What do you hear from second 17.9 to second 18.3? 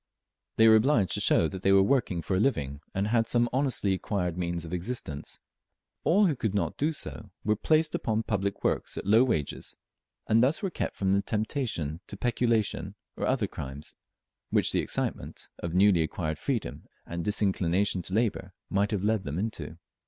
to